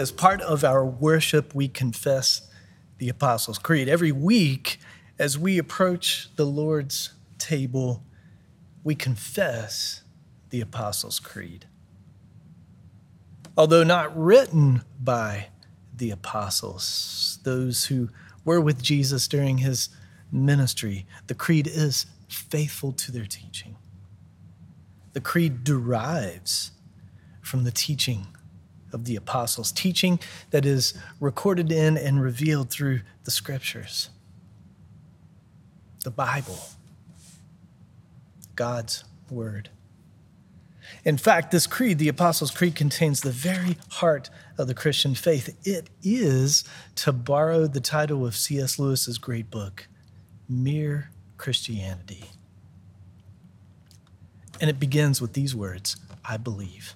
as 0.00 0.10
part 0.10 0.40
of 0.40 0.64
our 0.64 0.82
worship, 0.82 1.54
we 1.54 1.68
confess 1.68 2.48
the 2.96 3.10
Apostles' 3.10 3.58
Creed. 3.58 3.86
Every 3.86 4.10
week, 4.10 4.80
as 5.18 5.38
we 5.38 5.58
approach 5.58 6.30
the 6.36 6.46
Lord's 6.46 7.12
table, 7.36 8.02
we 8.82 8.94
confess 8.94 10.02
the 10.48 10.62
Apostles' 10.62 11.20
Creed. 11.20 11.66
Although 13.58 13.84
not 13.84 14.16
written 14.18 14.84
by 14.98 15.48
the 15.94 16.10
apostles, 16.10 17.38
those 17.42 17.84
who 17.84 18.08
were 18.42 18.60
with 18.60 18.82
Jesus 18.82 19.28
during 19.28 19.58
his 19.58 19.90
ministry, 20.32 21.06
the 21.26 21.34
creed 21.34 21.66
is 21.66 22.06
faithful 22.26 22.92
to 22.92 23.12
their 23.12 23.26
teaching. 23.26 23.76
The 25.12 25.20
creed 25.20 25.62
derives 25.62 26.70
from 27.42 27.64
the 27.64 27.70
teaching 27.70 28.28
of 28.92 29.04
the 29.04 29.16
apostles, 29.16 29.72
teaching 29.72 30.18
that 30.50 30.66
is 30.66 30.94
recorded 31.18 31.70
in 31.70 31.96
and 31.96 32.20
revealed 32.20 32.70
through 32.70 33.00
the 33.24 33.30
scriptures, 33.30 34.10
the 36.04 36.10
Bible, 36.10 36.58
God's 38.56 39.04
word. 39.30 39.70
In 41.04 41.16
fact, 41.16 41.50
this 41.50 41.66
creed, 41.66 41.98
the 41.98 42.08
Apostles' 42.08 42.50
Creed, 42.50 42.74
contains 42.74 43.20
the 43.20 43.30
very 43.30 43.76
heart 43.90 44.28
of 44.58 44.66
the 44.66 44.74
Christian 44.74 45.14
faith. 45.14 45.56
It 45.64 45.88
is, 46.02 46.64
to 46.96 47.12
borrow 47.12 47.66
the 47.66 47.80
title 47.80 48.26
of 48.26 48.36
C.S. 48.36 48.78
Lewis's 48.78 49.18
great 49.18 49.50
book, 49.50 49.86
Mere 50.48 51.10
Christianity. 51.38 52.24
And 54.60 54.68
it 54.68 54.78
begins 54.78 55.20
with 55.20 55.32
these 55.32 55.54
words 55.54 55.96
I 56.24 56.36
believe 56.36 56.94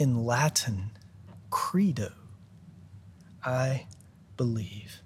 in 0.00 0.24
Latin, 0.24 0.90
credo. 1.50 2.12
I 3.44 3.86
believe. 4.36 5.02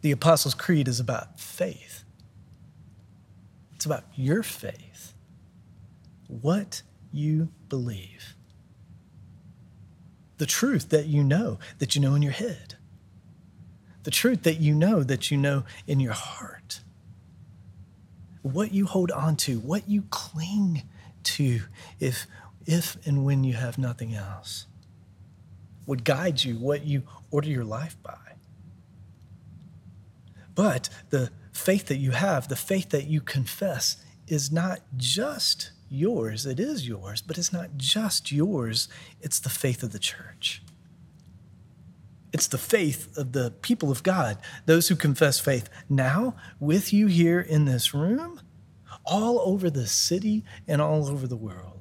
The 0.00 0.12
Apostles' 0.12 0.54
Creed 0.54 0.88
is 0.88 1.00
about 1.00 1.38
faith. 1.38 2.04
It's 3.74 3.86
about 3.86 4.04
your 4.14 4.42
faith, 4.42 5.14
what 6.26 6.82
you 7.12 7.48
believe, 7.68 8.34
the 10.38 10.46
truth 10.46 10.88
that 10.88 11.06
you 11.06 11.22
know, 11.22 11.58
that 11.78 11.94
you 11.94 12.00
know 12.00 12.14
in 12.14 12.22
your 12.22 12.32
head, 12.32 12.74
the 14.02 14.10
truth 14.10 14.42
that 14.42 14.60
you 14.60 14.74
know, 14.74 15.02
that 15.02 15.30
you 15.30 15.36
know 15.36 15.64
in 15.86 16.00
your 16.00 16.12
heart, 16.12 16.80
what 18.42 18.72
you 18.72 18.86
hold 18.86 19.10
on 19.10 19.36
to, 19.36 19.58
what 19.60 19.88
you 19.88 20.04
cling 20.10 20.82
to. 21.22 21.60
If 22.00 22.26
if 22.68 22.98
and 23.06 23.24
when 23.24 23.42
you 23.44 23.54
have 23.54 23.78
nothing 23.78 24.14
else, 24.14 24.66
would 25.86 26.04
guide 26.04 26.44
you 26.44 26.54
what 26.54 26.84
you 26.84 27.02
order 27.30 27.48
your 27.48 27.64
life 27.64 27.96
by. 28.02 28.12
But 30.54 30.90
the 31.08 31.30
faith 31.50 31.86
that 31.86 31.96
you 31.96 32.10
have, 32.10 32.48
the 32.48 32.56
faith 32.56 32.90
that 32.90 33.06
you 33.06 33.22
confess, 33.22 33.96
is 34.26 34.52
not 34.52 34.80
just 34.98 35.70
yours. 35.88 36.44
It 36.44 36.60
is 36.60 36.86
yours, 36.86 37.22
but 37.22 37.38
it's 37.38 37.54
not 37.54 37.78
just 37.78 38.30
yours, 38.30 38.88
it's 39.22 39.40
the 39.40 39.48
faith 39.48 39.82
of 39.82 39.92
the 39.92 39.98
church. 39.98 40.62
It's 42.34 42.48
the 42.48 42.58
faith 42.58 43.16
of 43.16 43.32
the 43.32 43.54
people 43.62 43.90
of 43.90 44.02
God, 44.02 44.36
those 44.66 44.88
who 44.88 44.96
confess 44.96 45.40
faith 45.40 45.70
now 45.88 46.36
with 46.60 46.92
you 46.92 47.06
here 47.06 47.40
in 47.40 47.64
this 47.64 47.94
room, 47.94 48.42
all 49.06 49.40
over 49.40 49.70
the 49.70 49.86
city 49.86 50.44
and 50.66 50.82
all 50.82 51.08
over 51.08 51.26
the 51.26 51.34
world 51.34 51.77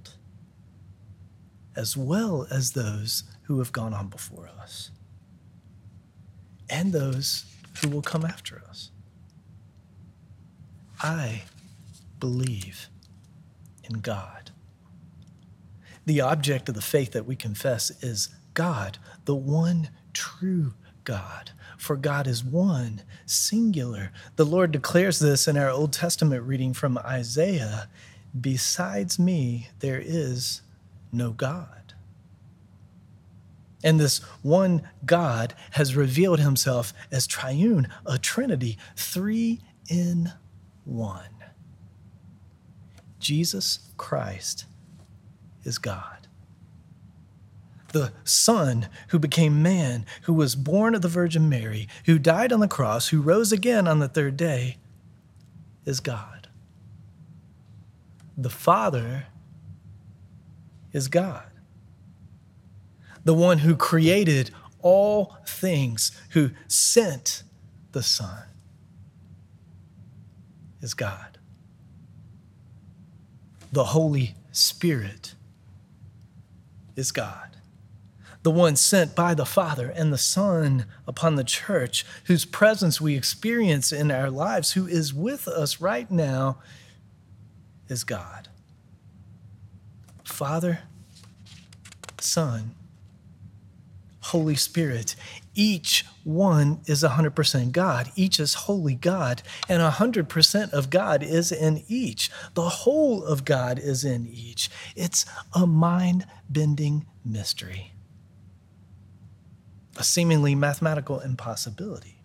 as 1.77 1.95
well 1.95 2.47
as 2.51 2.71
those 2.71 3.23
who 3.43 3.59
have 3.59 3.71
gone 3.71 3.93
on 3.93 4.07
before 4.07 4.49
us 4.59 4.91
and 6.69 6.91
those 6.91 7.45
who 7.81 7.89
will 7.89 8.01
come 8.01 8.25
after 8.25 8.61
us. 8.67 8.91
I 11.01 11.43
believe 12.19 12.89
in 13.83 13.99
God. 13.99 14.51
The 16.05 16.21
object 16.21 16.67
of 16.67 16.75
the 16.75 16.81
faith 16.81 17.11
that 17.11 17.27
we 17.27 17.35
confess 17.35 17.91
is 18.03 18.29
God, 18.53 18.97
the 19.25 19.35
one 19.35 19.89
true 20.13 20.73
God. 21.03 21.51
For 21.77 21.95
God 21.95 22.25
is 22.27 22.43
one, 22.43 23.03
singular. 23.25 24.11
The 24.35 24.45
Lord 24.45 24.71
declares 24.71 25.19
this 25.19 25.47
in 25.47 25.57
our 25.57 25.69
Old 25.69 25.93
Testament 25.93 26.43
reading 26.43 26.73
from 26.73 26.97
Isaiah 26.97 27.87
Besides 28.39 29.17
me, 29.17 29.69
there 29.79 30.01
is 30.03 30.61
no 31.11 31.31
God. 31.31 31.93
And 33.83 33.99
this 33.99 34.19
one 34.41 34.87
God 35.05 35.53
has 35.71 35.95
revealed 35.95 36.39
himself 36.39 36.93
as 37.11 37.27
triune, 37.27 37.87
a 38.05 38.17
trinity, 38.17 38.77
three 38.95 39.61
in 39.89 40.33
one. 40.83 41.29
Jesus 43.19 43.91
Christ 43.97 44.65
is 45.63 45.77
God. 45.77 46.27
The 47.93 48.11
Son 48.23 48.89
who 49.09 49.19
became 49.19 49.61
man, 49.61 50.05
who 50.23 50.33
was 50.33 50.55
born 50.55 50.93
of 50.93 51.01
the 51.01 51.07
Virgin 51.07 51.47
Mary, 51.47 51.87
who 52.05 52.19
died 52.19 52.51
on 52.51 52.59
the 52.59 52.67
cross, 52.67 53.09
who 53.09 53.21
rose 53.21 53.51
again 53.51 53.87
on 53.87 53.99
the 53.99 54.09
third 54.09 54.37
day, 54.37 54.77
is 55.85 55.99
God. 55.99 56.49
The 58.37 58.49
Father 58.49 59.27
is 60.97 61.07
God. 61.07 61.45
The 63.23 63.35
one 63.35 63.59
who 63.59 63.75
created 63.75 64.49
all 64.81 65.37
things, 65.45 66.11
who 66.31 66.49
sent 66.67 67.43
the 67.91 68.01
Son, 68.01 68.43
is 70.81 70.93
God. 70.95 71.37
The 73.71 73.85
Holy 73.85 74.33
Spirit 74.51 75.35
is 76.95 77.11
God. 77.11 77.57
The 78.41 78.51
one 78.51 78.75
sent 78.75 79.15
by 79.15 79.35
the 79.35 79.45
Father 79.45 79.89
and 79.89 80.11
the 80.11 80.17
Son 80.17 80.85
upon 81.05 81.35
the 81.35 81.43
church, 81.43 82.05
whose 82.25 82.43
presence 82.45 82.99
we 82.99 83.15
experience 83.15 83.91
in 83.91 84.09
our 84.09 84.31
lives, 84.31 84.71
who 84.71 84.87
is 84.87 85.13
with 85.13 85.47
us 85.47 85.79
right 85.79 86.09
now, 86.09 86.57
is 87.87 88.03
God. 88.03 88.47
Father, 90.23 90.79
Son, 92.27 92.75
Holy 94.21 94.55
Spirit. 94.55 95.15
Each 95.55 96.05
one 96.23 96.81
is 96.85 97.01
100% 97.03 97.71
God. 97.71 98.11
Each 98.15 98.39
is 98.39 98.53
holy 98.53 98.95
God, 98.95 99.41
and 99.69 99.81
100% 99.81 100.73
of 100.73 100.89
God 100.89 101.23
is 101.23 101.51
in 101.51 101.83
each. 101.87 102.29
The 102.53 102.69
whole 102.69 103.23
of 103.23 103.45
God 103.45 103.79
is 103.79 104.03
in 104.03 104.27
each. 104.27 104.69
It's 104.95 105.25
a 105.53 105.65
mind 105.65 106.27
bending 106.49 107.05
mystery, 107.23 107.93
a 109.95 110.03
seemingly 110.03 110.55
mathematical 110.55 111.19
impossibility 111.19 112.17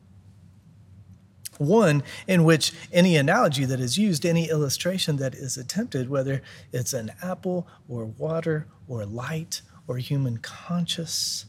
one 1.59 2.03
in 2.27 2.45
which 2.45 2.73
any 2.93 3.17
analogy 3.17 3.65
that 3.65 3.79
is 3.79 3.99
used, 3.99 4.27
any 4.27 4.49
illustration 4.49 5.17
that 5.17 5.35
is 5.35 5.57
attempted, 5.57 6.09
whether 6.09 6.43
it's 6.73 6.93
an 6.93 7.13
apple 7.23 7.67
or 7.89 8.07
water 8.07 8.67
or 8.89 9.05
light 9.05 9.63
or 9.87 9.99
human 9.99 10.39
conscious, 10.39 11.47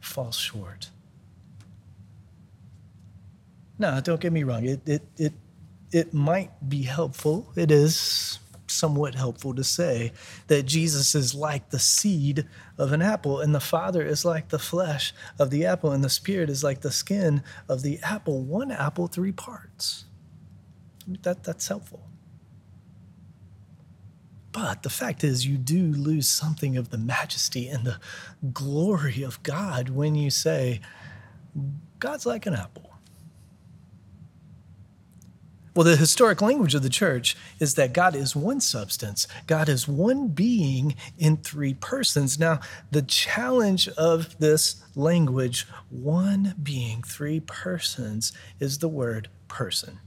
falls 0.00 0.36
short. 0.36 0.90
Now, 3.78 4.00
don't 4.00 4.20
get 4.20 4.32
me 4.32 4.42
wrong, 4.42 4.64
it, 4.64 4.80
it, 4.86 5.02
it, 5.16 5.32
it 5.92 6.14
might 6.14 6.50
be 6.68 6.82
helpful, 6.82 7.52
it 7.56 7.70
is 7.70 8.38
somewhat 8.68 9.14
helpful 9.14 9.54
to 9.54 9.64
say 9.64 10.12
that 10.48 10.64
Jesus 10.64 11.14
is 11.14 11.34
like 11.34 11.70
the 11.70 11.78
seed 11.78 12.46
of 12.78 12.92
an 12.92 13.02
apple, 13.02 13.40
and 13.40 13.54
the 13.54 13.60
Father 13.60 14.02
is 14.02 14.24
like 14.24 14.48
the 14.48 14.58
flesh 14.58 15.14
of 15.38 15.50
the 15.50 15.66
apple, 15.66 15.92
and 15.92 16.02
the 16.02 16.10
Spirit 16.10 16.50
is 16.50 16.64
like 16.64 16.80
the 16.80 16.90
skin 16.90 17.42
of 17.68 17.82
the 17.82 17.98
apple. 18.02 18.42
One 18.42 18.70
apple, 18.70 19.06
three 19.06 19.32
parts. 19.32 20.04
That, 21.22 21.44
that's 21.44 21.68
helpful. 21.68 22.02
But 24.56 24.82
the 24.82 24.88
fact 24.88 25.22
is, 25.22 25.46
you 25.46 25.58
do 25.58 25.92
lose 25.92 26.26
something 26.26 26.78
of 26.78 26.88
the 26.88 26.96
majesty 26.96 27.68
and 27.68 27.84
the 27.84 27.98
glory 28.54 29.22
of 29.22 29.42
God 29.42 29.90
when 29.90 30.14
you 30.14 30.30
say, 30.30 30.80
God's 31.98 32.24
like 32.24 32.46
an 32.46 32.54
apple. 32.54 32.94
Well, 35.74 35.84
the 35.84 35.96
historic 35.96 36.40
language 36.40 36.74
of 36.74 36.82
the 36.82 36.88
church 36.88 37.36
is 37.60 37.74
that 37.74 37.92
God 37.92 38.16
is 38.16 38.34
one 38.34 38.62
substance, 38.62 39.28
God 39.46 39.68
is 39.68 39.86
one 39.86 40.28
being 40.28 40.94
in 41.18 41.36
three 41.36 41.74
persons. 41.74 42.38
Now, 42.38 42.60
the 42.90 43.02
challenge 43.02 43.88
of 43.90 44.38
this 44.38 44.82
language, 44.94 45.66
one 45.90 46.54
being, 46.62 47.02
three 47.02 47.40
persons, 47.40 48.32
is 48.58 48.78
the 48.78 48.88
word 48.88 49.28
person. 49.48 50.00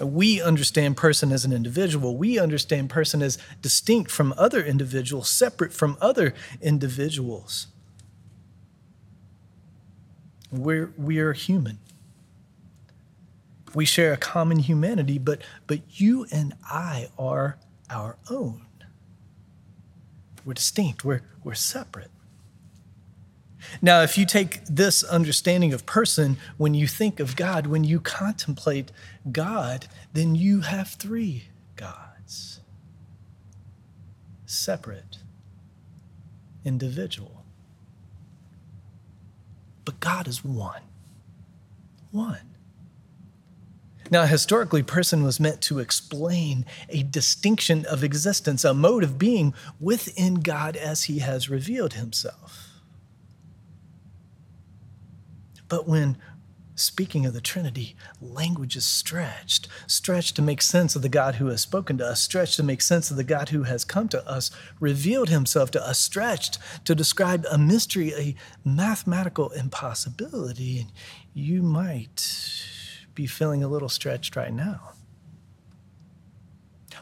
We 0.00 0.40
understand 0.40 0.96
person 0.96 1.30
as 1.32 1.44
an 1.44 1.52
individual. 1.52 2.16
We 2.16 2.38
understand 2.38 2.90
person 2.90 3.22
as 3.22 3.38
distinct 3.60 4.10
from 4.10 4.34
other 4.36 4.62
individuals, 4.64 5.28
separate 5.28 5.72
from 5.72 5.98
other 6.00 6.34
individuals. 6.60 7.66
We're, 10.50 10.92
we 10.96 11.18
are 11.18 11.32
human. 11.32 11.78
We 13.74 13.84
share 13.84 14.12
a 14.12 14.16
common 14.16 14.58
humanity, 14.58 15.18
but, 15.18 15.42
but 15.66 15.80
you 16.00 16.26
and 16.32 16.54
I 16.64 17.08
are 17.18 17.58
our 17.88 18.16
own. 18.28 18.66
We're 20.44 20.54
distinct, 20.54 21.04
we're, 21.04 21.22
we're 21.44 21.54
separate. 21.54 22.10
Now, 23.82 24.02
if 24.02 24.16
you 24.16 24.26
take 24.26 24.64
this 24.66 25.02
understanding 25.02 25.72
of 25.72 25.86
person, 25.86 26.38
when 26.56 26.74
you 26.74 26.86
think 26.86 27.20
of 27.20 27.36
God, 27.36 27.66
when 27.66 27.84
you 27.84 28.00
contemplate 28.00 28.90
God, 29.30 29.86
then 30.12 30.34
you 30.34 30.60
have 30.60 30.88
three 30.88 31.44
gods 31.76 32.60
separate, 34.50 35.18
individual. 36.64 37.44
But 39.84 40.00
God 40.00 40.26
is 40.26 40.44
one. 40.44 40.82
One. 42.10 42.50
Now, 44.10 44.26
historically, 44.26 44.82
person 44.82 45.22
was 45.22 45.38
meant 45.38 45.60
to 45.62 45.78
explain 45.78 46.66
a 46.88 47.04
distinction 47.04 47.86
of 47.86 48.02
existence, 48.02 48.64
a 48.64 48.74
mode 48.74 49.04
of 49.04 49.18
being 49.18 49.54
within 49.78 50.40
God 50.40 50.74
as 50.76 51.04
he 51.04 51.20
has 51.20 51.48
revealed 51.48 51.92
himself. 51.94 52.69
But 55.70 55.88
when 55.88 56.18
speaking 56.74 57.24
of 57.24 57.32
the 57.32 57.40
Trinity, 57.40 57.96
language 58.20 58.74
is 58.76 58.84
stretched, 58.84 59.68
stretched 59.86 60.34
to 60.36 60.42
make 60.42 60.60
sense 60.60 60.96
of 60.96 61.02
the 61.02 61.08
God 61.08 61.36
who 61.36 61.46
has 61.46 61.60
spoken 61.60 61.96
to 61.98 62.06
us, 62.06 62.20
stretched 62.20 62.56
to 62.56 62.62
make 62.62 62.82
sense 62.82 63.10
of 63.10 63.16
the 63.16 63.24
God 63.24 63.50
who 63.50 63.62
has 63.62 63.84
come 63.84 64.08
to 64.08 64.28
us, 64.28 64.50
revealed 64.80 65.28
himself 65.28 65.70
to 65.70 65.86
us, 65.86 65.98
stretched 65.98 66.58
to 66.84 66.94
describe 66.94 67.46
a 67.50 67.56
mystery, 67.56 68.12
a 68.14 68.34
mathematical 68.64 69.50
impossibility. 69.50 70.80
And 70.80 70.92
you 71.32 71.62
might 71.62 72.66
be 73.14 73.26
feeling 73.26 73.62
a 73.62 73.68
little 73.68 73.88
stretched 73.88 74.34
right 74.36 74.52
now. 74.52 74.92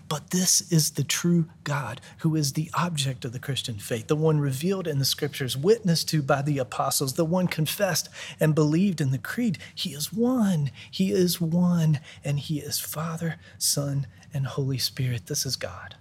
But 0.08 0.30
this 0.30 0.72
is 0.72 0.92
the 0.92 1.04
true 1.04 1.46
God 1.64 2.00
who 2.18 2.34
is 2.34 2.54
the 2.54 2.70
object 2.72 3.26
of 3.26 3.32
the 3.32 3.38
Christian 3.38 3.78
faith, 3.78 4.06
the 4.06 4.16
one 4.16 4.40
revealed 4.40 4.86
in 4.88 4.98
the 4.98 5.04
scriptures, 5.04 5.56
witnessed 5.56 6.08
to 6.08 6.22
by 6.22 6.40
the 6.40 6.58
apostles, 6.58 7.12
the 7.12 7.26
one 7.26 7.46
confessed 7.46 8.08
and 8.40 8.54
believed 8.54 9.00
in 9.02 9.10
the 9.10 9.18
creed. 9.18 9.58
He 9.74 9.90
is 9.90 10.12
one. 10.12 10.70
He 10.90 11.12
is 11.12 11.40
one. 11.40 12.00
And 12.24 12.38
He 12.38 12.60
is 12.60 12.78
Father, 12.78 13.36
Son, 13.58 14.06
and 14.32 14.46
Holy 14.46 14.78
Spirit. 14.78 15.26
This 15.26 15.44
is 15.44 15.56
God. 15.56 15.96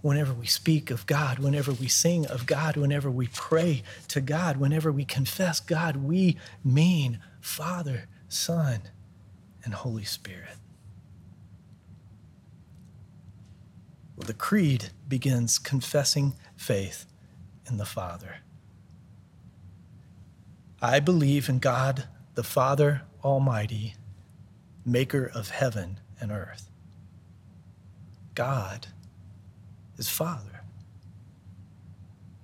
Whenever 0.00 0.32
we 0.32 0.46
speak 0.46 0.90
of 0.90 1.04
God, 1.06 1.40
whenever 1.40 1.72
we 1.72 1.88
sing 1.88 2.24
of 2.26 2.46
God, 2.46 2.76
whenever 2.76 3.10
we 3.10 3.26
pray 3.26 3.82
to 4.06 4.20
God, 4.20 4.56
whenever 4.56 4.92
we 4.92 5.04
confess 5.04 5.60
God, 5.60 5.96
we 5.96 6.38
mean 6.64 7.20
Father, 7.40 8.04
Son, 8.28 8.82
and 9.64 9.74
Holy 9.74 10.04
Spirit. 10.04 10.56
Well, 14.18 14.26
the 14.26 14.34
creed 14.34 14.90
begins 15.06 15.60
confessing 15.60 16.34
faith 16.56 17.06
in 17.70 17.76
the 17.76 17.84
Father. 17.84 18.38
I 20.82 20.98
believe 20.98 21.48
in 21.48 21.60
God, 21.60 22.08
the 22.34 22.42
Father 22.42 23.02
Almighty, 23.22 23.94
maker 24.84 25.30
of 25.32 25.50
heaven 25.50 26.00
and 26.20 26.32
earth. 26.32 26.68
God 28.34 28.88
is 29.98 30.08
Father. 30.08 30.62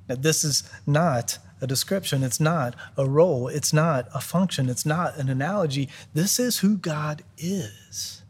Now, 0.09 0.15
this 0.15 0.44
is 0.44 0.62
not 0.87 1.38
a 1.61 1.67
description, 1.67 2.23
it's 2.23 2.41
not 2.41 2.77
a 2.97 3.06
role, 3.06 3.49
it's 3.49 3.73
not 3.73 4.06
a 4.15 4.20
function, 4.20 4.69
it's 4.69 4.87
not 4.87 5.17
an 5.17 5.29
analogy. 5.29 5.88
This 6.12 6.38
is 6.38 6.59
who 6.59 6.77
God 6.77 7.25
is. 7.37 8.24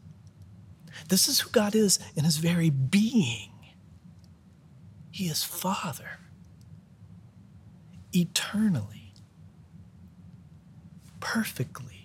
This 1.07 1.27
is 1.27 1.41
who 1.41 1.49
God 1.49 1.75
is 1.75 1.99
in 2.15 2.23
his 2.23 2.37
very 2.37 2.69
being. 2.69 3.51
He 5.11 5.25
is 5.25 5.43
Father, 5.43 6.19
eternally, 8.13 9.13
perfectly 11.19 11.95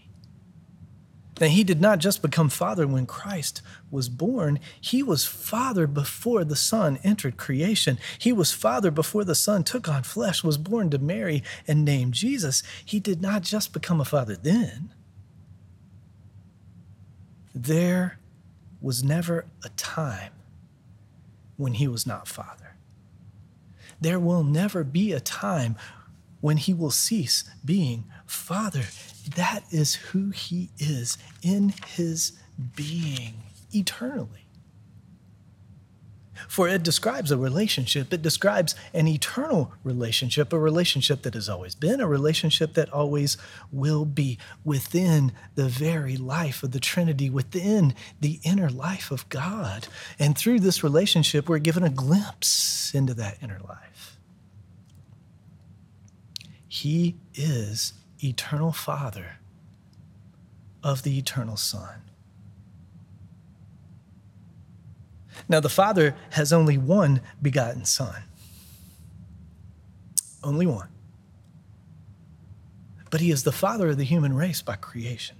now, 1.40 1.46
he 1.46 1.64
did 1.64 1.80
not 1.80 2.00
just 2.00 2.20
become 2.20 2.50
father 2.50 2.86
when 2.86 3.06
Christ 3.06 3.62
was 3.90 4.10
born, 4.10 4.60
he 4.78 5.02
was 5.02 5.24
father 5.24 5.86
before 5.86 6.44
the 6.44 6.54
Son 6.54 6.98
entered 7.02 7.38
creation. 7.38 7.98
He 8.18 8.30
was 8.30 8.52
father 8.52 8.90
before 8.90 9.24
the 9.24 9.34
Son 9.34 9.64
took 9.64 9.88
on 9.88 10.02
flesh, 10.02 10.44
was 10.44 10.58
born 10.58 10.90
to 10.90 10.98
Mary, 10.98 11.42
and 11.66 11.82
named 11.82 12.12
Jesus. 12.12 12.62
He 12.84 13.00
did 13.00 13.22
not 13.22 13.42
just 13.42 13.72
become 13.72 14.00
a 14.02 14.04
father 14.04 14.36
then. 14.36 14.92
There 17.54 18.18
was 18.80 19.02
never 19.02 19.46
a 19.64 19.68
time 19.70 20.32
when 21.56 21.74
he 21.74 21.86
was 21.86 22.06
not 22.06 22.26
father. 22.26 22.76
There 24.00 24.18
will 24.18 24.42
never 24.42 24.82
be 24.82 25.12
a 25.12 25.20
time 25.20 25.76
when 26.40 26.56
he 26.56 26.72
will 26.72 26.90
cease 26.90 27.44
being 27.64 28.04
father. 28.26 28.84
That 29.36 29.64
is 29.70 29.94
who 29.94 30.30
he 30.30 30.70
is 30.78 31.18
in 31.42 31.74
his 31.86 32.32
being 32.74 33.34
eternally. 33.72 34.46
For 36.48 36.68
it 36.68 36.82
describes 36.82 37.30
a 37.30 37.36
relationship, 37.36 38.12
it 38.12 38.22
describes 38.22 38.74
an 38.92 39.08
eternal 39.08 39.72
relationship, 39.84 40.52
a 40.52 40.58
relationship 40.58 41.22
that 41.22 41.34
has 41.34 41.48
always 41.48 41.74
been, 41.74 42.00
a 42.00 42.06
relationship 42.06 42.74
that 42.74 42.92
always 42.92 43.36
will 43.72 44.04
be 44.04 44.38
within 44.64 45.32
the 45.54 45.68
very 45.68 46.16
life 46.16 46.62
of 46.62 46.72
the 46.72 46.80
Trinity, 46.80 47.30
within 47.30 47.94
the 48.20 48.40
inner 48.42 48.70
life 48.70 49.10
of 49.10 49.28
God. 49.28 49.88
And 50.18 50.36
through 50.36 50.60
this 50.60 50.82
relationship, 50.82 51.48
we're 51.48 51.58
given 51.58 51.84
a 51.84 51.90
glimpse 51.90 52.92
into 52.94 53.14
that 53.14 53.38
inner 53.42 53.60
life. 53.66 54.18
He 56.68 57.16
is 57.34 57.94
eternal 58.22 58.72
Father 58.72 59.38
of 60.82 61.02
the 61.02 61.18
eternal 61.18 61.56
Son. 61.56 62.09
Now, 65.48 65.60
the 65.60 65.68
Father 65.68 66.14
has 66.30 66.52
only 66.52 66.78
one 66.78 67.20
begotten 67.40 67.84
Son. 67.84 68.22
Only 70.42 70.66
one. 70.66 70.88
But 73.10 73.20
He 73.20 73.30
is 73.30 73.42
the 73.42 73.52
Father 73.52 73.88
of 73.88 73.96
the 73.96 74.04
human 74.04 74.34
race 74.34 74.62
by 74.62 74.76
creation. 74.76 75.36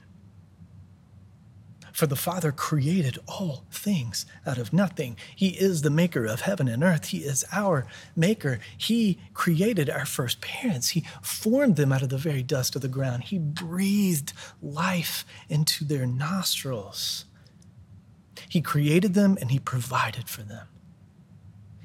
For 1.93 2.07
the 2.07 2.17
Father 2.17 2.51
created 2.51 3.19
all 3.29 3.65
things 3.71 4.25
out 4.47 4.57
of 4.57 4.73
nothing. 4.73 5.17
He 5.37 5.49
is 5.49 5.83
the 5.83 5.91
maker 5.91 6.25
of 6.25 6.41
heaven 6.41 6.67
and 6.67 6.83
earth. 6.83 7.07
He 7.09 7.19
is 7.19 7.45
our 7.53 7.87
maker. 8.17 8.59
He 8.79 9.19
created 9.35 9.91
our 9.91 10.07
first 10.07 10.41
parents. 10.41 10.91
He 10.91 11.05
formed 11.21 11.77
them 11.77 11.93
out 11.93 12.01
of 12.01 12.09
the 12.09 12.17
very 12.17 12.43
dust 12.43 12.75
of 12.75 12.81
the 12.81 12.89
ground. 12.89 13.25
He 13.25 13.39
breathed 13.39 14.33
life 14.63 15.27
into 15.51 15.85
their 15.85 16.07
nostrils. 16.07 17.27
He 18.49 18.61
created 18.61 19.15
them 19.15 19.37
and 19.41 19.51
He 19.51 19.59
provided 19.59 20.29
for 20.29 20.43
them. 20.43 20.67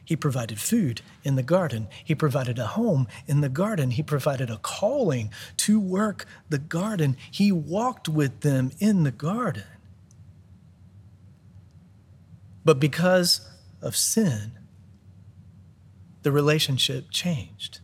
He 0.06 0.16
provided 0.16 0.60
food 0.60 1.02
in 1.24 1.36
the 1.36 1.44
garden. 1.44 1.88
He 2.04 2.14
provided 2.14 2.60
a 2.60 2.68
home 2.68 3.08
in 3.26 3.42
the 3.42 3.50
garden. 3.50 3.90
He 3.90 4.04
provided 4.04 4.52
a 4.52 4.58
calling 4.58 5.32
to 5.58 5.80
work 5.80 6.28
the 6.48 6.60
garden. 6.60 7.18
He 7.32 7.52
walked 7.52 8.08
with 8.08 8.42
them 8.42 8.72
in 8.80 9.04
the 9.04 9.12
garden. 9.12 9.64
But 12.64 12.80
because 12.80 13.48
of 13.82 13.96
sin, 13.96 14.52
the 16.22 16.32
relationship 16.32 17.10
changed. 17.10 17.80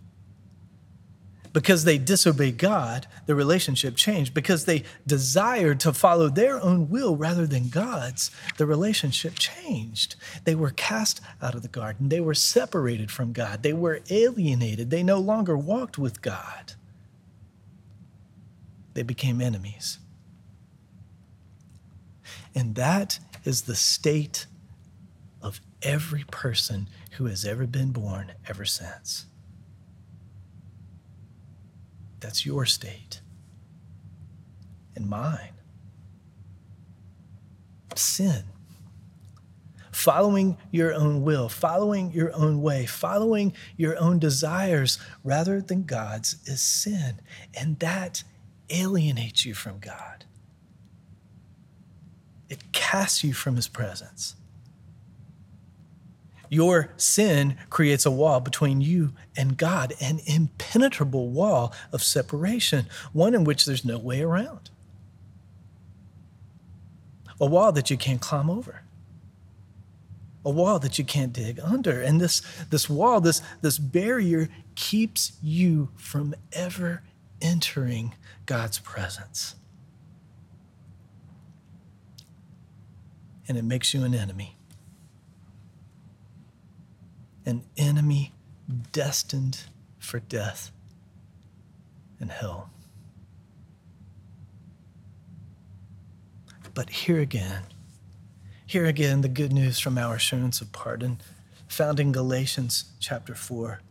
Because 1.53 1.83
they 1.83 1.97
disobeyed 1.97 2.57
God, 2.57 3.07
the 3.25 3.35
relationship 3.35 3.95
changed. 3.95 4.33
Because 4.33 4.65
they 4.65 4.83
desired 5.05 5.79
to 5.81 5.93
follow 5.93 6.29
their 6.29 6.61
own 6.61 6.89
will 6.89 7.15
rather 7.17 7.45
than 7.45 7.67
God's, 7.67 8.31
the 8.57 8.65
relationship 8.65 9.35
changed. 9.35 10.15
They 10.45 10.55
were 10.55 10.69
cast 10.69 11.19
out 11.41 11.55
of 11.55 11.61
the 11.61 11.67
garden. 11.67 12.09
They 12.09 12.21
were 12.21 12.33
separated 12.33 13.11
from 13.11 13.33
God. 13.33 13.63
They 13.63 13.73
were 13.73 13.99
alienated. 14.09 14.89
They 14.89 15.03
no 15.03 15.19
longer 15.19 15.57
walked 15.57 15.97
with 15.97 16.21
God. 16.21 16.73
They 18.93 19.03
became 19.03 19.41
enemies. 19.41 19.99
And 22.55 22.75
that 22.75 23.19
is 23.45 23.63
the 23.63 23.75
state 23.75 24.45
of 25.41 25.61
every 25.81 26.25
person 26.31 26.87
who 27.13 27.25
has 27.25 27.45
ever 27.45 27.65
been 27.65 27.91
born 27.91 28.33
ever 28.47 28.65
since. 28.65 29.25
That's 32.21 32.45
your 32.45 32.65
state 32.65 33.19
and 34.95 35.09
mine. 35.09 35.53
Sin. 37.95 38.43
Following 39.91 40.57
your 40.71 40.93
own 40.93 41.21
will, 41.21 41.49
following 41.49 42.11
your 42.11 42.33
own 42.33 42.61
way, 42.61 42.85
following 42.85 43.53
your 43.75 43.99
own 43.99 44.19
desires 44.19 44.97
rather 45.23 45.61
than 45.61 45.83
God's 45.83 46.37
is 46.45 46.61
sin. 46.61 47.19
And 47.53 47.77
that 47.79 48.23
alienates 48.69 49.45
you 49.45 49.53
from 49.53 49.79
God, 49.79 50.25
it 52.49 52.71
casts 52.71 53.23
you 53.23 53.33
from 53.33 53.57
His 53.57 53.67
presence. 53.67 54.35
Your 56.51 56.89
sin 56.97 57.55
creates 57.69 58.05
a 58.05 58.11
wall 58.11 58.41
between 58.41 58.81
you 58.81 59.13
and 59.37 59.55
God, 59.55 59.93
an 60.01 60.19
impenetrable 60.25 61.29
wall 61.29 61.73
of 61.93 62.03
separation, 62.03 62.87
one 63.13 63.33
in 63.33 63.45
which 63.45 63.65
there's 63.65 63.85
no 63.85 63.97
way 63.97 64.21
around. 64.21 64.69
A 67.39 67.45
wall 67.45 67.71
that 67.71 67.89
you 67.89 67.95
can't 67.95 68.19
climb 68.19 68.49
over. 68.49 68.81
A 70.43 70.49
wall 70.49 70.77
that 70.79 70.99
you 70.99 71.05
can't 71.05 71.31
dig 71.31 71.57
under. 71.61 72.01
And 72.01 72.19
this, 72.19 72.41
this 72.69 72.89
wall, 72.89 73.21
this, 73.21 73.41
this 73.61 73.77
barrier, 73.77 74.49
keeps 74.75 75.37
you 75.41 75.87
from 75.95 76.35
ever 76.51 77.01
entering 77.41 78.13
God's 78.45 78.77
presence. 78.77 79.55
And 83.47 83.57
it 83.57 83.63
makes 83.63 83.93
you 83.93 84.03
an 84.03 84.13
enemy 84.13 84.57
an 87.45 87.63
enemy 87.77 88.33
destined 88.91 89.63
for 89.99 90.19
death 90.19 90.71
and 92.19 92.31
hell. 92.31 92.69
But 96.73 96.89
here 96.89 97.19
again, 97.19 97.63
here 98.65 98.85
again, 98.85 99.21
the 99.21 99.27
good 99.27 99.51
news 99.51 99.79
from 99.79 99.97
our 99.97 100.15
assurance 100.15 100.61
of 100.61 100.71
pardon, 100.71 101.19
found 101.67 101.99
in 101.99 102.11
Galatians 102.11 102.85
chapter 102.99 103.35
4. 103.35 103.81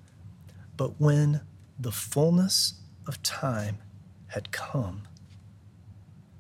But 0.76 0.98
when 0.98 1.42
the 1.78 1.92
fullness 1.92 2.74
of 3.06 3.22
time 3.22 3.78
had 4.28 4.52
come, 4.52 5.02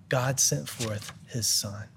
God 0.08 0.40
sent 0.40 0.68
forth 0.68 1.12
his 1.28 1.46
Son. 1.46 1.88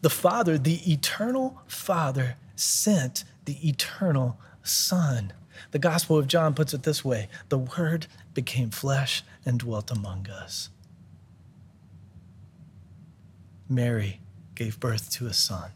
The 0.00 0.10
Father, 0.10 0.58
the 0.58 0.92
eternal 0.92 1.62
Father, 1.66 2.36
sent 2.62 3.24
the 3.44 3.68
eternal 3.68 4.38
Son. 4.62 5.32
The 5.72 5.78
Gospel 5.78 6.18
of 6.18 6.28
John 6.28 6.54
puts 6.54 6.72
it 6.72 6.84
this 6.84 7.04
way 7.04 7.28
the 7.48 7.58
Word 7.58 8.06
became 8.34 8.70
flesh 8.70 9.22
and 9.44 9.58
dwelt 9.58 9.90
among 9.90 10.28
us. 10.28 10.70
Mary 13.68 14.20
gave 14.54 14.78
birth 14.78 15.10
to 15.10 15.26
a 15.26 15.32
son, 15.32 15.70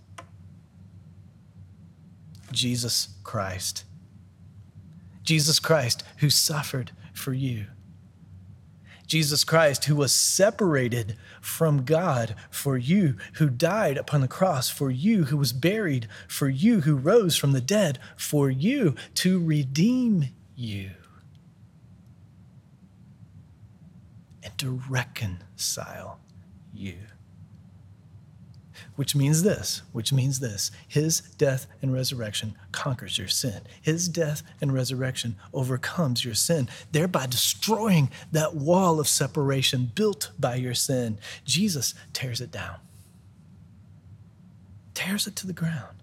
Jesus 2.52 3.08
Christ. 3.24 3.84
Jesus 5.22 5.58
Christ, 5.58 6.04
who 6.18 6.30
suffered 6.30 6.92
for 7.12 7.32
you. 7.32 7.66
Jesus 9.06 9.44
Christ, 9.44 9.84
who 9.84 9.96
was 9.96 10.12
separated 10.12 11.16
from 11.40 11.84
God 11.84 12.34
for 12.50 12.76
you, 12.76 13.16
who 13.34 13.48
died 13.48 13.96
upon 13.96 14.20
the 14.20 14.28
cross 14.28 14.68
for 14.68 14.90
you, 14.90 15.24
who 15.24 15.36
was 15.36 15.52
buried 15.52 16.08
for 16.28 16.48
you, 16.48 16.80
who 16.80 16.96
rose 16.96 17.36
from 17.36 17.52
the 17.52 17.60
dead 17.60 17.98
for 18.16 18.50
you, 18.50 18.94
to 19.14 19.42
redeem 19.44 20.26
you 20.56 20.90
and 24.42 24.56
to 24.58 24.80
reconcile 24.88 26.18
you 26.74 26.96
which 28.96 29.14
means 29.14 29.42
this, 29.42 29.82
which 29.92 30.12
means 30.12 30.40
this. 30.40 30.70
His 30.88 31.20
death 31.20 31.66
and 31.80 31.92
resurrection 31.92 32.56
conquers 32.72 33.18
your 33.18 33.28
sin. 33.28 33.60
His 33.80 34.08
death 34.08 34.42
and 34.60 34.72
resurrection 34.72 35.36
overcomes 35.52 36.24
your 36.24 36.34
sin, 36.34 36.68
thereby 36.92 37.26
destroying 37.26 38.10
that 38.32 38.54
wall 38.54 38.98
of 38.98 39.06
separation 39.06 39.92
built 39.94 40.32
by 40.38 40.56
your 40.56 40.74
sin. 40.74 41.18
Jesus 41.44 41.94
tears 42.12 42.40
it 42.40 42.50
down, 42.50 42.76
tears 44.94 45.26
it 45.26 45.36
to 45.36 45.46
the 45.46 45.52
ground. 45.52 45.96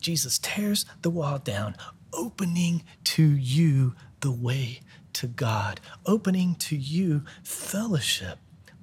Jesus 0.00 0.38
tears 0.38 0.86
the 1.02 1.10
wall 1.10 1.38
down, 1.38 1.76
opening 2.12 2.82
to 3.04 3.22
you 3.22 3.94
the 4.20 4.30
way 4.30 4.80
to 5.12 5.26
God, 5.26 5.80
opening 6.06 6.54
to 6.54 6.76
you 6.76 7.24
fellowship 7.42 8.38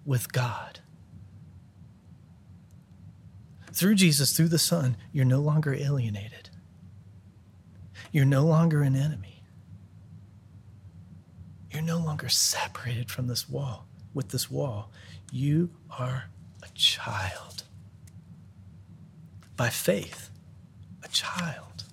with 0.05 0.31
God. 0.31 0.79
Through 3.75 3.95
Jesus, 3.95 4.31
through 4.31 4.47
the 4.47 4.57
Son, 4.57 4.95
you're 5.11 5.25
no 5.25 5.41
longer 5.41 5.73
alienated. 5.73 6.49
You're 8.13 8.23
no 8.23 8.45
longer 8.45 8.83
an 8.83 8.95
enemy. 8.95 9.43
You're 11.69 11.81
no 11.81 11.97
longer 11.97 12.29
separated 12.29 13.11
from 13.11 13.27
this 13.27 13.49
wall, 13.49 13.85
with 14.13 14.29
this 14.29 14.49
wall. 14.49 14.91
You 15.29 15.71
are 15.99 16.29
a 16.63 16.67
child. 16.73 17.63
By 19.57 19.67
faith, 19.67 20.29
a 21.03 21.09
child. 21.09 21.83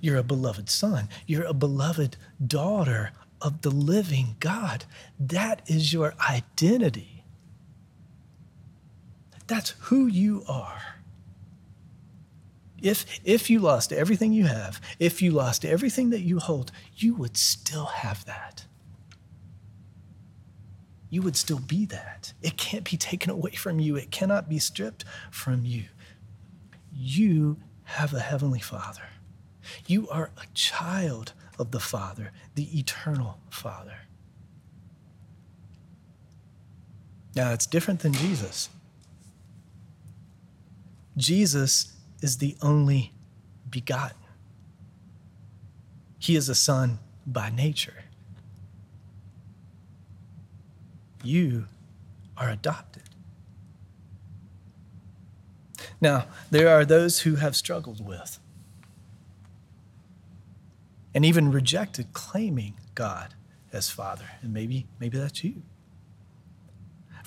You're 0.00 0.18
a 0.18 0.22
beloved 0.22 0.70
son. 0.70 1.08
You're 1.26 1.46
a 1.46 1.52
beloved 1.52 2.16
daughter 2.46 3.10
of 3.40 3.62
the 3.62 3.70
living 3.70 4.36
God. 4.38 4.84
That 5.18 5.62
is 5.66 5.92
your 5.92 6.14
identity. 6.30 7.19
That's 9.50 9.70
who 9.80 10.06
you 10.06 10.44
are. 10.46 10.80
If, 12.80 13.04
if 13.24 13.50
you 13.50 13.58
lost 13.58 13.92
everything 13.92 14.32
you 14.32 14.44
have, 14.44 14.80
if 15.00 15.20
you 15.20 15.32
lost 15.32 15.64
everything 15.64 16.10
that 16.10 16.20
you 16.20 16.38
hold, 16.38 16.70
you 16.94 17.14
would 17.14 17.36
still 17.36 17.86
have 17.86 18.24
that. 18.26 18.66
You 21.08 21.22
would 21.22 21.34
still 21.34 21.58
be 21.58 21.84
that. 21.86 22.32
It 22.40 22.56
can't 22.56 22.88
be 22.88 22.96
taken 22.96 23.28
away 23.32 23.50
from 23.50 23.80
you, 23.80 23.96
it 23.96 24.12
cannot 24.12 24.48
be 24.48 24.60
stripped 24.60 25.04
from 25.32 25.64
you. 25.64 25.86
You 26.94 27.56
have 27.82 28.14
a 28.14 28.20
heavenly 28.20 28.60
Father. 28.60 29.08
You 29.84 30.08
are 30.10 30.30
a 30.36 30.46
child 30.54 31.32
of 31.58 31.72
the 31.72 31.80
Father, 31.80 32.30
the 32.54 32.78
eternal 32.78 33.40
Father. 33.50 33.98
Now, 37.34 37.52
it's 37.52 37.66
different 37.66 37.98
than 37.98 38.12
Jesus. 38.12 38.68
Jesus 41.16 41.96
is 42.22 42.38
the 42.38 42.56
only 42.62 43.12
begotten. 43.68 44.16
He 46.18 46.36
is 46.36 46.48
a 46.48 46.54
son 46.54 46.98
by 47.26 47.50
nature. 47.50 48.04
You 51.22 51.66
are 52.36 52.50
adopted. 52.50 53.02
Now, 56.00 56.26
there 56.50 56.68
are 56.68 56.84
those 56.84 57.20
who 57.20 57.36
have 57.36 57.54
struggled 57.54 58.04
with 58.04 58.38
and 61.14 61.24
even 61.24 61.50
rejected 61.50 62.12
claiming 62.12 62.74
God 62.94 63.34
as 63.72 63.90
Father. 63.90 64.24
And 64.42 64.52
maybe, 64.52 64.86
maybe 64.98 65.18
that's 65.18 65.44
you. 65.44 65.62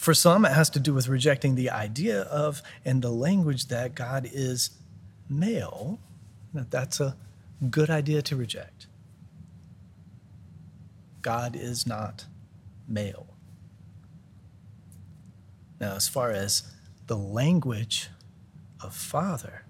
For 0.04 0.14
some, 0.14 0.44
it 0.44 0.52
has 0.52 0.70
to 0.72 0.82
do 0.82 0.94
with 0.94 1.08
rejecting 1.08 1.56
the 1.56 1.70
idea 1.70 2.24
of 2.24 2.62
and 2.84 3.02
the 3.02 3.10
language 3.10 3.68
that 3.68 3.96
God 3.96 4.30
is 4.30 4.72
male. 5.30 5.98
That 6.54 6.70
that's 6.70 7.00
a 7.00 7.16
good 7.70 7.90
idea 7.90 8.22
to 8.24 8.36
reject. 8.36 8.88
God 11.22 11.56
is 11.56 11.88
not 11.88 12.26
male. 12.86 13.28
Now, 15.80 15.96
as 15.96 16.10
far 16.10 16.32
as 16.32 16.64
the 17.08 17.16
language 17.18 18.10
of 18.82 18.94
Father, 18.94 19.64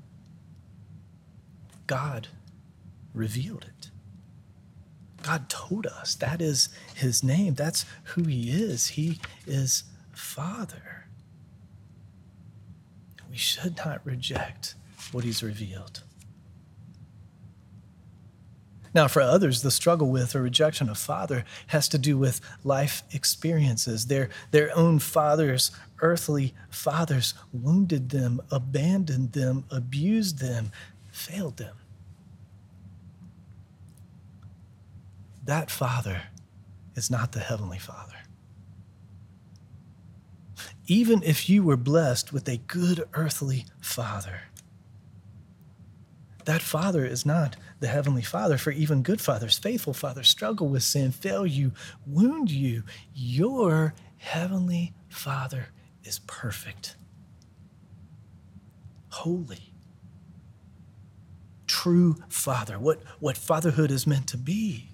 God 1.85 2.29
revealed 3.13 3.65
it. 3.65 3.91
God 5.21 5.47
told 5.47 5.85
us 5.85 6.15
that 6.15 6.41
is 6.41 6.69
his 6.95 7.23
name. 7.23 7.53
That's 7.53 7.85
who 8.15 8.23
he 8.23 8.49
is. 8.49 8.87
He 8.87 9.19
is 9.45 9.83
Father. 10.13 11.05
We 13.29 13.37
should 13.37 13.77
not 13.77 14.05
reject 14.05 14.75
what 15.11 15.23
he's 15.23 15.43
revealed. 15.43 16.03
Now, 18.93 19.07
for 19.07 19.21
others, 19.21 19.63
the 19.63 19.71
struggle 19.71 20.11
with 20.11 20.35
or 20.35 20.41
rejection 20.41 20.87
of 20.87 20.99
father 20.99 21.45
has 21.67 21.89
to 21.89 21.97
do 21.97 22.15
with 22.17 22.39
life 22.63 23.01
experiences. 23.11 24.05
Their, 24.05 24.29
their 24.51 24.75
own 24.77 24.99
fathers, 24.99 25.71
earthly 26.01 26.53
fathers, 26.69 27.33
wounded 27.51 28.09
them, 28.09 28.39
abandoned 28.51 29.31
them, 29.31 29.65
abused 29.71 30.37
them, 30.37 30.71
failed 31.11 31.57
them. 31.57 31.75
That 35.43 35.71
father 35.71 36.23
is 36.95 37.09
not 37.09 37.31
the 37.31 37.39
heavenly 37.39 37.79
father. 37.79 38.13
Even 40.87 41.23
if 41.23 41.49
you 41.49 41.63
were 41.63 41.77
blessed 41.77 42.33
with 42.33 42.47
a 42.47 42.57
good 42.57 43.07
earthly 43.13 43.65
father, 43.79 44.41
that 46.45 46.61
father 46.61 47.05
is 47.05 47.25
not 47.25 47.55
the 47.79 47.87
heavenly 47.87 48.21
father, 48.21 48.57
for 48.57 48.71
even 48.71 49.01
good 49.01 49.21
fathers, 49.21 49.57
faithful 49.57 49.93
fathers, 49.93 50.27
struggle 50.27 50.67
with 50.67 50.83
sin, 50.83 51.11
fail 51.11 51.45
you, 51.45 51.71
wound 52.05 52.51
you. 52.51 52.83
Your 53.13 53.93
heavenly 54.17 54.93
father 55.09 55.67
is 56.03 56.19
perfect, 56.19 56.95
holy, 59.09 59.73
true 61.65 62.17
father, 62.27 62.77
what, 62.77 63.01
what 63.19 63.37
fatherhood 63.37 63.91
is 63.91 64.05
meant 64.05 64.27
to 64.27 64.37
be. 64.37 64.89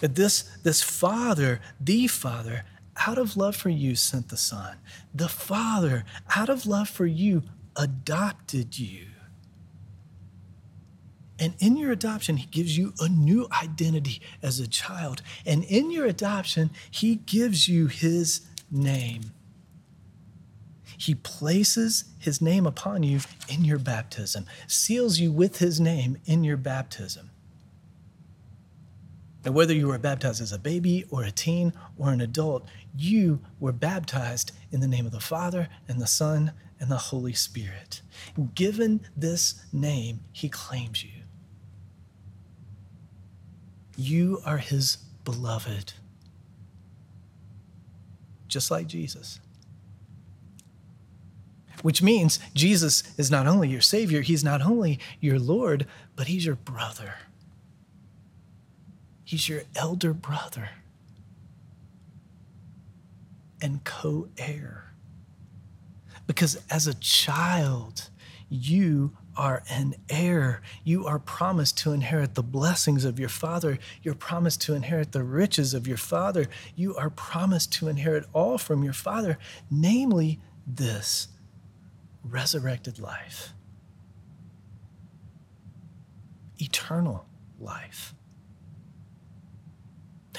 That 0.00 0.14
this, 0.14 0.42
this 0.62 0.82
father, 0.82 1.60
the 1.80 2.06
father, 2.06 2.64
out 3.06 3.18
of 3.18 3.36
love 3.36 3.56
for 3.56 3.68
you, 3.68 3.94
sent 3.94 4.28
the 4.28 4.36
son. 4.36 4.76
The 5.14 5.28
father, 5.28 6.04
out 6.34 6.48
of 6.48 6.66
love 6.66 6.88
for 6.88 7.06
you, 7.06 7.42
adopted 7.76 8.78
you. 8.78 9.06
And 11.38 11.54
in 11.58 11.76
your 11.76 11.92
adoption, 11.92 12.38
he 12.38 12.46
gives 12.46 12.78
you 12.78 12.94
a 12.98 13.08
new 13.08 13.46
identity 13.62 14.22
as 14.42 14.58
a 14.58 14.66
child. 14.66 15.20
And 15.44 15.64
in 15.64 15.90
your 15.90 16.06
adoption, 16.06 16.70
he 16.90 17.16
gives 17.16 17.68
you 17.68 17.88
his 17.88 18.40
name. 18.70 19.32
He 20.98 21.14
places 21.14 22.04
his 22.18 22.40
name 22.40 22.66
upon 22.66 23.02
you 23.02 23.20
in 23.48 23.64
your 23.66 23.78
baptism, 23.78 24.46
seals 24.66 25.18
you 25.18 25.30
with 25.30 25.58
his 25.58 25.78
name 25.78 26.16
in 26.24 26.42
your 26.42 26.56
baptism. 26.56 27.30
And 29.46 29.54
whether 29.54 29.72
you 29.72 29.86
were 29.86 29.98
baptized 29.98 30.42
as 30.42 30.50
a 30.50 30.58
baby 30.58 31.04
or 31.08 31.22
a 31.22 31.30
teen 31.30 31.72
or 31.96 32.10
an 32.10 32.20
adult, 32.20 32.66
you 32.96 33.38
were 33.60 33.70
baptized 33.70 34.50
in 34.72 34.80
the 34.80 34.88
name 34.88 35.06
of 35.06 35.12
the 35.12 35.20
Father 35.20 35.68
and 35.86 36.00
the 36.00 36.06
Son 36.08 36.50
and 36.80 36.90
the 36.90 36.96
Holy 36.96 37.32
Spirit. 37.32 38.02
Given 38.56 39.06
this 39.16 39.64
name, 39.72 40.24
he 40.32 40.48
claims 40.48 41.04
you. 41.04 41.22
You 43.96 44.40
are 44.44 44.58
his 44.58 44.96
beloved, 45.24 45.92
just 48.48 48.68
like 48.68 48.88
Jesus. 48.88 49.38
Which 51.82 52.02
means 52.02 52.40
Jesus 52.52 53.16
is 53.16 53.30
not 53.30 53.46
only 53.46 53.68
your 53.68 53.80
Savior, 53.80 54.22
he's 54.22 54.42
not 54.42 54.60
only 54.60 54.98
your 55.20 55.38
Lord, 55.38 55.86
but 56.16 56.26
he's 56.26 56.44
your 56.44 56.56
brother. 56.56 57.14
He's 59.26 59.48
your 59.48 59.62
elder 59.74 60.14
brother 60.14 60.70
and 63.60 63.82
co 63.82 64.28
heir. 64.38 64.92
Because 66.28 66.62
as 66.70 66.86
a 66.86 66.94
child, 66.94 68.08
you 68.48 69.16
are 69.36 69.64
an 69.68 69.96
heir. 70.08 70.62
You 70.84 71.06
are 71.06 71.18
promised 71.18 71.76
to 71.78 71.92
inherit 71.92 72.36
the 72.36 72.42
blessings 72.44 73.04
of 73.04 73.18
your 73.18 73.28
father. 73.28 73.80
You're 74.00 74.14
promised 74.14 74.60
to 74.62 74.74
inherit 74.74 75.10
the 75.10 75.24
riches 75.24 75.74
of 75.74 75.88
your 75.88 75.96
father. 75.96 76.46
You 76.76 76.94
are 76.94 77.10
promised 77.10 77.72
to 77.74 77.88
inherit 77.88 78.26
all 78.32 78.58
from 78.58 78.84
your 78.84 78.92
father, 78.92 79.38
namely 79.68 80.38
this 80.64 81.26
resurrected 82.22 83.00
life, 83.00 83.52
eternal 86.60 87.26
life. 87.58 88.14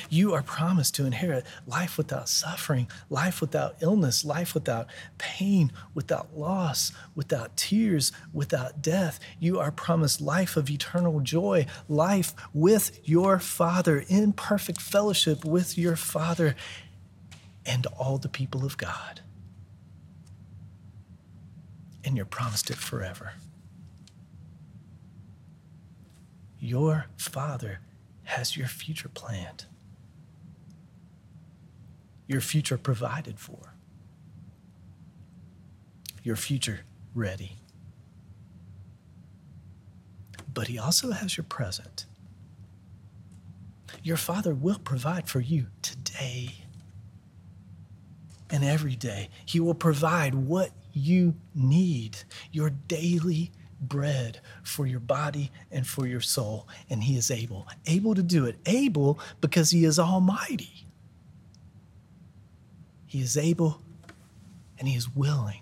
You 0.10 0.34
are 0.34 0.41
promised 0.41 0.96
to 0.96 1.06
inherit 1.06 1.46
life 1.65 1.98
without 1.98 2.30
suffering, 2.30 2.88
life 3.10 3.41
without 3.41 3.76
illness, 3.82 4.24
life 4.24 4.54
without 4.54 4.88
pain, 5.17 5.72
without 5.93 6.38
loss, 6.38 6.91
without 7.15 7.58
tears, 7.58 8.12
without 8.34 8.82
death. 8.82 9.20
You 9.39 9.60
are 9.60 9.72
promised 9.72 10.22
life 10.22 10.56
of 10.56 10.70
eternal 10.70 11.20
joy, 11.20 11.65
life 11.89 12.34
with 12.54 13.00
your 13.04 13.39
Father, 13.39 14.04
in 14.08 14.34
perfect 14.34 14.82
fellowship 14.82 15.43
with 15.43 15.78
your 15.78 15.96
Father 15.96 16.56
and 17.65 17.86
all 17.98 18.17
the 18.17 18.30
people 18.30 18.65
of 18.65 18.78
God. 18.78 19.22
And 22.04 22.15
you're 22.15 22.26
promised 22.26 22.70
it 22.70 22.78
forever. 22.78 23.34
Your 26.60 27.08
Father 27.17 27.80
has 28.24 28.56
your 28.56 28.67
future 28.67 29.10
planned 29.10 29.65
your 32.28 32.42
future 32.42 32.78
provided 32.78 33.40
for, 33.40 33.74
your 36.24 36.36
future 36.36 36.82
ready. 37.16 37.58
But 40.54 40.68
He 40.68 40.78
also 40.78 41.12
has 41.12 41.38
your 41.38 41.46
present. 41.46 42.06
Your 44.04 44.18
Father 44.18 44.54
will 44.54 44.80
provide 44.80 45.28
for 45.28 45.40
you 45.40 45.68
today 45.82 46.56
and 48.50 48.63
every 48.63 48.96
day. 48.96 49.30
He 49.46 49.60
will 49.60 49.76
provide 49.76 50.34
what 50.34 50.72
you 50.94 51.36
need, 51.54 52.18
your 52.52 52.72
daily 52.72 53.52
bread 53.80 54.40
for 54.63 54.88
your 54.88 55.00
body 55.00 55.52
and 55.72 55.86
for 55.86 56.08
your 56.08 56.22
soul. 56.22 56.68
And 56.90 57.04
He 57.04 57.18
is 57.18 57.30
able, 57.30 57.68
able 57.86 58.16
to 58.16 58.24
do 58.24 58.46
it. 58.46 58.58
Able 58.66 59.20
because 59.42 59.70
He 59.70 59.86
is 59.86 60.00
almighty. 60.00 60.87
He 63.08 63.22
is 63.22 63.38
able 63.38 63.82
and 64.78 64.88
He 64.88 64.96
is 64.96 65.10
willing. 65.15 65.62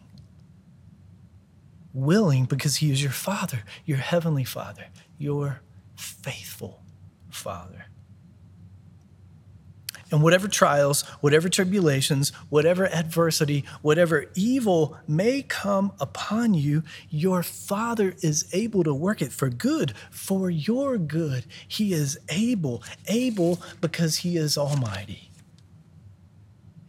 Willing 1.93 2.45
because 2.45 2.77
He 2.77 2.91
is 2.91 3.01
your 3.01 3.13
Father, 3.13 3.63
your 3.85 3.99
Heavenly 3.99 4.43
Father, 4.43 4.87
your 5.17 5.61
faithful 5.95 6.81
Father. 7.29 7.85
And 10.11 10.21
whatever 10.21 10.47
trials, 10.47 11.01
whatever 11.21 11.49
tribulations, 11.49 12.29
whatever 12.49 12.85
adversity, 12.87 13.65
whatever 13.81 14.25
evil 14.35 14.97
may 15.07 15.41
come 15.41 15.91
upon 15.99 16.53
you, 16.53 16.83
your 17.09 17.43
Father 17.43 18.15
is 18.21 18.47
able 18.53 18.83
to 18.83 18.93
work 18.93 19.21
it 19.21 19.31
for 19.31 19.49
good, 19.49 19.93
for 20.11 20.49
your 20.49 20.97
good. 20.97 21.45
He 21.67 21.93
is 21.93 22.19
able, 22.29 22.83
able 23.07 23.61
because 23.81 24.17
He 24.17 24.37
is 24.37 24.57
Almighty 24.57 25.31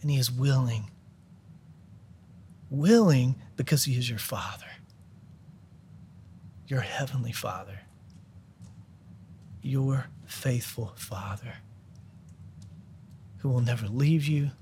and 0.07 0.13
He 0.13 0.21
is 0.21 0.31
willing. 0.31 0.89
Willing 2.71 3.35
because 3.57 3.87
He 3.87 3.99
is 3.99 4.09
your 4.09 4.21
Father, 4.21 4.71
your 6.69 6.83
Heavenly 6.83 7.33
Father, 7.33 7.81
your 9.63 10.07
faithful 10.25 10.93
Father, 10.95 11.55
who 13.39 13.49
will 13.49 13.61
never 13.61 13.89
leave 13.89 14.27
you 14.27 14.53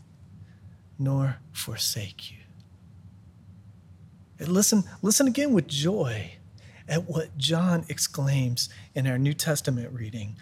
nor 0.98 1.36
forsake 1.52 2.30
you. 2.30 2.38
And 4.38 4.48
listen, 4.48 4.84
listen 5.02 5.26
again 5.28 5.52
with 5.52 5.68
joy 5.68 6.36
at 6.88 7.06
what 7.06 7.36
John 7.36 7.84
exclaims 7.90 8.70
in 8.94 9.06
our 9.06 9.18
New 9.18 9.34
Testament 9.34 9.92
reading 9.92 10.36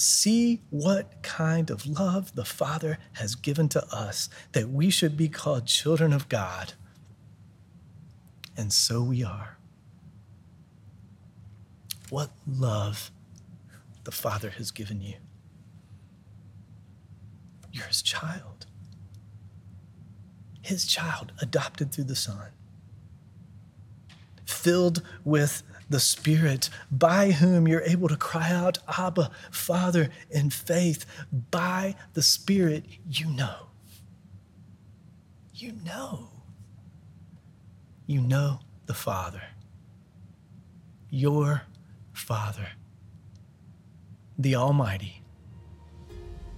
see 0.00 0.62
what 0.70 1.22
kind 1.22 1.70
of 1.70 1.86
love 1.86 2.34
the 2.34 2.44
Father 2.44 2.98
has 3.14 3.34
given 3.34 3.68
to 3.68 3.84
us 3.94 4.28
that 4.52 4.70
we 4.70 4.90
should 4.90 5.16
be 5.16 5.28
called 5.28 5.66
children 5.66 6.12
of 6.12 6.28
God. 6.28 6.72
And 8.56 8.72
so 8.72 9.02
we 9.02 9.22
are. 9.22 9.58
What 12.08 12.30
love 12.46 13.10
the 14.04 14.10
Father 14.10 14.50
has 14.50 14.70
given 14.70 15.00
you. 15.00 15.14
You're 17.72 17.86
his 17.86 18.02
child. 18.02 18.66
His 20.62 20.84
child, 20.84 21.32
adopted 21.40 21.92
through 21.92 22.04
the 22.04 22.16
Son, 22.16 22.48
filled 24.44 25.02
with 25.24 25.62
the 25.90 26.00
Spirit, 26.00 26.70
by 26.90 27.32
whom 27.32 27.68
you're 27.68 27.82
able 27.82 28.08
to 28.08 28.16
cry 28.16 28.50
out, 28.50 28.78
Abba, 28.96 29.30
Father, 29.50 30.08
in 30.30 30.48
faith. 30.48 31.04
By 31.50 31.96
the 32.14 32.22
Spirit, 32.22 32.84
you 33.10 33.26
know. 33.26 33.66
You 35.54 35.72
know. 35.84 36.28
You 38.06 38.20
know 38.20 38.60
the 38.86 38.94
Father. 38.94 39.42
Your 41.10 41.62
Father, 42.12 42.68
the 44.38 44.54
Almighty, 44.54 45.22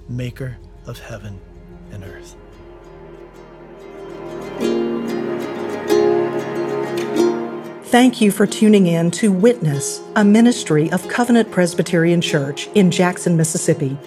maker 0.09 0.59
of 0.87 0.99
heaven 0.99 1.41
and 1.91 2.05
earth. 2.05 2.37
Thank 7.93 8.23
you 8.23 8.31
for 8.31 8.47
tuning 8.47 8.87
in 8.87 9.11
to 9.11 9.31
Witness, 9.31 10.01
a 10.17 10.25
ministry 10.25 10.91
of 10.93 11.07
Covenant 11.09 11.51
Presbyterian 11.51 12.23
Church 12.23 12.69
in 12.69 12.91
Jackson, 12.91 13.37
Mississippi. 13.37 13.99